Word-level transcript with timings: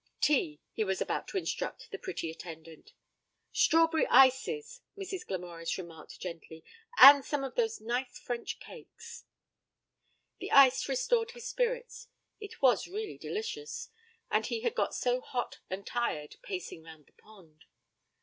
'Tea,' 0.19 0.59
he 0.73 0.83
was 0.83 0.99
about 0.99 1.27
to 1.27 1.37
instruct 1.37 1.87
the 1.91 1.99
pretty 1.99 2.31
attendant. 2.31 2.93
'Strawberry 3.51 4.07
ices,' 4.07 4.81
Mrs. 4.97 5.27
Glamorys 5.27 5.77
remarked 5.77 6.19
gently. 6.19 6.63
'And 6.97 7.23
some 7.23 7.43
of 7.43 7.53
those 7.53 7.79
nice 7.79 8.17
French 8.17 8.59
cakes.' 8.59 9.25
The 10.39 10.51
ice 10.51 10.89
restored 10.89 11.29
his 11.29 11.47
spirits, 11.47 12.07
it 12.39 12.63
was 12.63 12.87
really 12.87 13.19
delicious, 13.19 13.89
and 14.31 14.47
he 14.47 14.61
had 14.61 14.73
got 14.73 14.95
so 14.95 15.21
hot 15.21 15.59
and 15.69 15.85
tired, 15.85 16.37
pacing 16.41 16.81
round 16.81 17.05
the 17.05 17.13
pond. 17.13 17.65